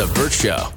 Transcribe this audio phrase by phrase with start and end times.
[0.00, 0.72] The Bert Show.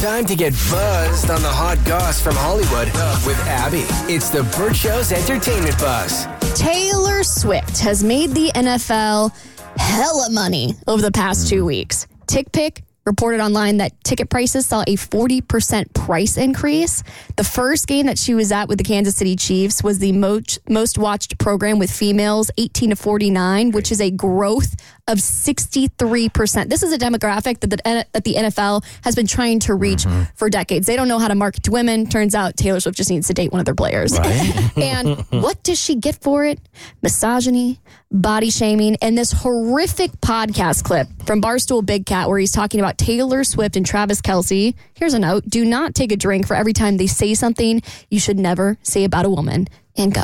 [0.00, 2.86] Time to get buzzed on the hot goss from Hollywood
[3.26, 3.84] with Abby.
[4.10, 6.26] It's the Bert Show's entertainment buzz.
[6.54, 9.36] Taylor Swift has made the NFL
[9.76, 12.06] hella money over the past two weeks.
[12.26, 17.02] TickPick reported online that ticket prices saw a 40% price increase.
[17.36, 20.60] The first game that she was at with the Kansas City Chiefs was the most,
[20.68, 24.76] most watched program with females 18 to 49, which is a growth
[25.08, 26.68] of 63%.
[26.68, 30.24] This is a demographic that the, that the NFL has been trying to reach mm-hmm.
[30.34, 30.86] for decades.
[30.86, 32.06] They don't know how to market to women.
[32.06, 34.16] Turns out Taylor Swift just needs to date one of their players.
[34.76, 36.60] and what does she get for it?
[37.02, 42.80] Misogyny, body shaming, and this horrific podcast clip from Barstool Big Cat where he's talking
[42.80, 44.74] about Taylor Swift and Travis Kelce.
[44.94, 48.20] Here's a note do not take a drink for every time they say something you
[48.20, 50.22] should never say about a woman and go.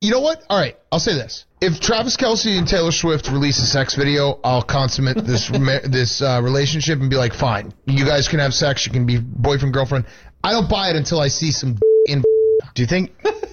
[0.00, 0.42] You know what?
[0.48, 4.40] All right, I'll say this: if Travis Kelce and Taylor Swift release a sex video,
[4.42, 5.48] I'll consummate this
[5.84, 9.18] this uh, relationship and be like, fine, you guys can have sex, you can be
[9.18, 10.06] boyfriend girlfriend.
[10.42, 12.22] I don't buy it until I see some in.
[12.74, 13.10] Do you think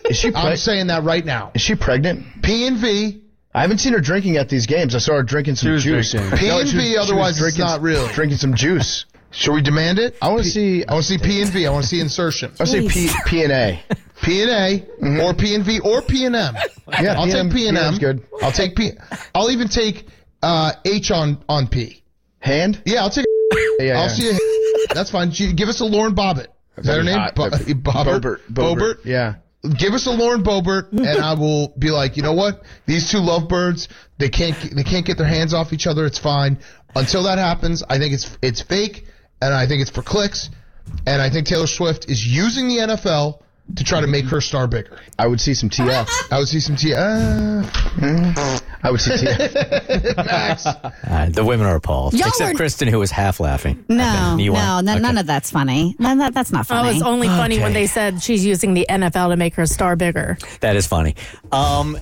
[0.09, 1.51] is she I'm saying that right now.
[1.53, 2.25] is she pregnant?
[2.43, 3.21] P and V,
[3.53, 4.95] I haven't seen her drinking at these games.
[4.95, 6.13] I saw her drinking some juice.
[6.13, 6.95] P No, and she was- she V.
[6.97, 8.07] was Otherwise, it's drinking- not real.
[8.07, 9.03] Drinking some juice.
[9.31, 10.15] Should we demand it?
[10.21, 10.85] I want to see.
[10.85, 11.67] I want to see P and V.
[11.67, 12.51] I want to see insertion.
[12.57, 13.83] I want to see P P and A.
[14.27, 16.55] P and A or P and V or P and M.
[17.01, 17.97] Yeah, I'll PM take P and M.
[17.97, 18.25] Good.
[18.41, 18.91] I'll take P.
[19.35, 20.07] I'll even take
[20.41, 22.01] uh, H on on P.
[22.39, 22.81] Hand.
[22.85, 23.25] Yeah, I'll take.
[23.79, 24.07] Yeah, I'll yeah.
[24.07, 24.29] see.
[24.29, 25.29] A, that's fine.
[25.29, 26.47] Give us a Lauren Bobbitt.
[26.77, 27.17] Is that her name?
[27.35, 27.81] Bo- Bobbert.
[27.83, 28.39] Bobert.
[28.51, 29.05] Bobert.
[29.05, 29.35] Yeah.
[29.77, 32.63] Give us a Lauren Boebert, and I will be like, you know what?
[32.87, 36.05] These two lovebirds, they can't they can't get their hands off each other.
[36.05, 36.59] It's fine.
[36.95, 39.05] Until that happens, I think it's it's fake,
[39.41, 40.49] and I think it's for clicks,
[41.05, 43.41] and I think Taylor Swift is using the NFL
[43.75, 44.97] to try to make her star bigger.
[45.19, 46.07] I would see some TF.
[46.31, 46.93] I would see some T.
[46.93, 47.63] Uh,
[48.83, 50.15] I would see TF.
[50.25, 50.65] Max.
[50.65, 53.83] Uh, the women are appalled, Y'all except were- Kristen, who was half laughing.
[53.89, 55.01] No, You no, no Okay.
[55.01, 55.95] none of that's funny.
[55.99, 56.97] None that, that's not Oh, funny.
[56.97, 60.37] it's only funny when they said she's using the NFL to make her star bigger.
[60.61, 61.15] That is funny.
[61.51, 61.97] Um,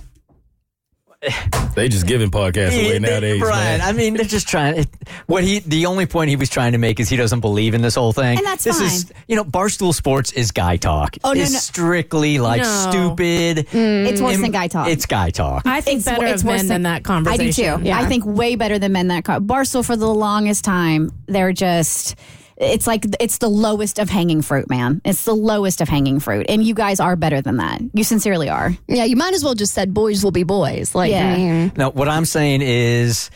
[1.76, 3.82] They just giving podcasts away nowadays, Brian, man.
[3.82, 4.78] I mean, they're just trying.
[4.78, 4.88] It,
[5.28, 7.82] what he, the only point he was trying to make is he doesn't believe in
[7.82, 8.38] this whole thing.
[8.38, 11.18] And that's this is, you know, Barstool Sports is guy talk.
[11.24, 11.60] Oh, no, it's no.
[11.60, 12.90] strictly like No.
[12.90, 13.68] stupid.
[13.68, 14.08] Mm.
[14.08, 14.88] it's worse than guy talk.
[14.88, 15.64] It's guy talk.
[15.66, 17.42] I think It's- better it's of worse men than that conversation.
[17.42, 17.84] I do conversation.
[17.86, 18.06] too.
[18.06, 19.26] I think way better than men that.
[19.26, 22.16] Co- Barstool for the longest time, they're just.
[22.58, 25.02] It's like it's the lowest of hanging fruit, man.
[25.04, 27.82] It's the lowest of hanging fruit, and you guys are better than that.
[27.94, 28.76] You sincerely are.
[28.88, 30.96] Yeah, you might as well just said boys will be boys.
[30.96, 31.34] Like, Yeah.
[31.34, 33.30] I mean, No, what I'm saying is,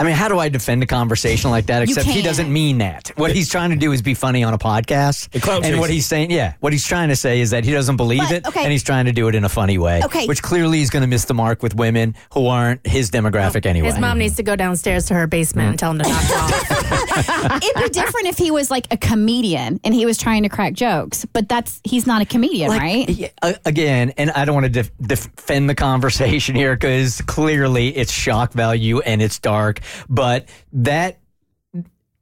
[0.00, 1.82] I mean, how do I defend a conversation like that?
[1.82, 3.12] Except he doesn't mean that.
[3.16, 5.28] What he's trying to do is be funny on a podcast.
[5.30, 7.72] The clout and what he's saying, yeah, what he's trying to say is that he
[7.72, 8.62] doesn't believe But, it, okay.
[8.62, 10.00] and he's trying to do it in a funny way.
[10.02, 10.26] Okay.
[10.26, 13.68] Which clearly he's going to miss the mark with women who aren't his demographic oh,
[13.68, 13.88] anyway.
[13.88, 16.36] His mom needs to go downstairs to her basement and tell him to knock it
[16.36, 17.62] off.
[17.62, 20.72] It'd be different if he was like a comedian and he was trying to crack
[20.72, 23.08] jokes, but that's he's not a comedian, Like, right?
[23.10, 27.20] yeah, uh, a- again, and I don't want to def- defend the conversation here because
[27.22, 31.19] clearly it's shock value and it's dark, but that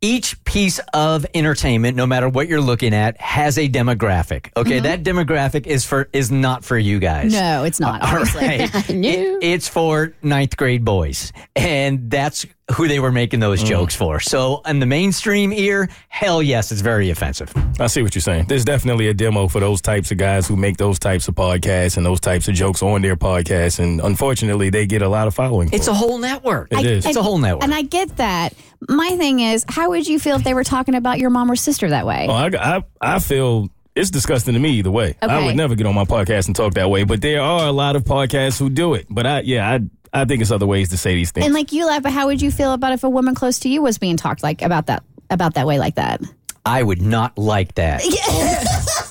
[0.00, 4.50] each piece of entertainment, no matter what you're looking at, has a demographic.
[4.56, 4.84] Okay, mm-hmm.
[4.84, 7.32] that demographic is for is not for you guys.
[7.32, 8.02] No, it's not.
[8.02, 8.46] All Obviously.
[8.46, 8.90] right.
[9.08, 11.32] It- it's for ninth grade boys.
[11.56, 13.66] And that's who they were making those mm.
[13.66, 14.20] jokes for.
[14.20, 17.52] So, in the mainstream ear, hell yes, it's very offensive.
[17.80, 18.46] I see what you're saying.
[18.48, 21.96] There's definitely a demo for those types of guys who make those types of podcasts
[21.96, 23.78] and those types of jokes on their podcasts.
[23.78, 25.68] And unfortunately, they get a lot of following.
[25.70, 25.92] for It's it.
[25.92, 26.68] a whole network.
[26.72, 27.06] It is.
[27.06, 27.64] It's a whole network.
[27.64, 28.54] And I get that.
[28.88, 31.56] My thing is, how would you feel if they were talking about your mom or
[31.56, 32.26] sister that way?
[32.28, 35.16] Oh, I, I, I feel it's disgusting to me either way.
[35.20, 37.72] I would never get on my podcast and talk that way, but there are a
[37.72, 39.06] lot of podcasts who do it.
[39.10, 39.80] But I, yeah, I,
[40.22, 41.44] I think it's other ways to say these things.
[41.44, 43.68] And like you laugh, but how would you feel about if a woman close to
[43.68, 46.22] you was being talked like about that about that way like that?
[46.64, 48.02] I would not like that.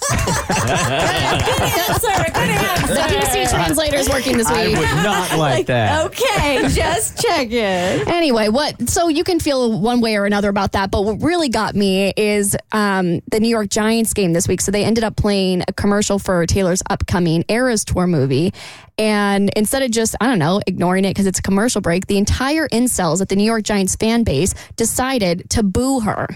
[2.87, 4.57] the PC translator is working this week.
[4.57, 4.77] I week.
[4.77, 6.05] would not like that.
[6.07, 8.07] Okay, just check it.
[8.07, 8.89] Anyway, what?
[8.89, 12.13] So you can feel one way or another about that, but what really got me
[12.15, 14.61] is um, the New York Giants game this week.
[14.61, 18.53] So they ended up playing a commercial for Taylor's upcoming Eras Tour movie,
[18.97, 22.17] and instead of just I don't know ignoring it because it's a commercial break, the
[22.17, 26.27] entire incels at the New York Giants fan base decided to boo her.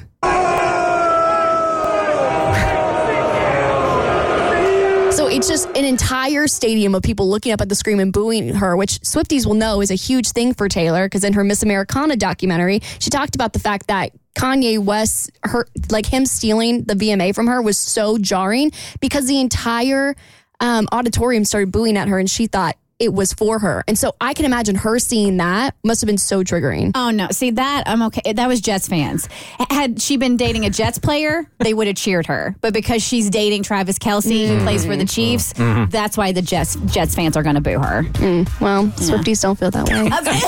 [5.66, 9.46] An entire stadium of people looking up at the screen and booing her, which Swifties
[9.46, 13.10] will know is a huge thing for Taylor because in her Miss Americana documentary, she
[13.10, 17.62] talked about the fact that Kanye West, her like him stealing the VMA from her
[17.62, 20.16] was so jarring because the entire
[20.60, 23.84] um, auditorium started booing at her, and she thought it was for her.
[23.88, 26.92] And so I can imagine her seeing that must have been so triggering.
[26.96, 27.28] Oh no!
[27.32, 28.34] See that I'm okay.
[28.34, 29.28] That was Jets fans.
[29.70, 32.56] Had she been dating a Jets player, they would have cheered her.
[32.62, 34.64] But because she's dating Travis Kelce, who mm.
[34.64, 35.64] plays for the Chiefs, mm-hmm.
[35.64, 35.90] Mm-hmm.
[35.90, 38.04] that's why the Jets Jets fans are going to boo her.
[38.04, 38.62] Mm.
[38.62, 40.10] Well, Swifties don't feel that way.
[40.22, 40.40] Okay.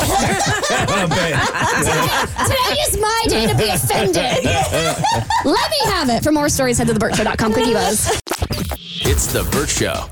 [2.44, 4.15] Today is my day to be offended.
[5.45, 6.23] Let me have it.
[6.23, 7.53] For more stories, head to thebertshow.com.
[7.53, 8.21] Cookie Buzz.
[9.05, 10.05] It's The Bert Show.